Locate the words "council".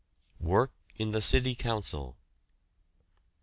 1.53-2.17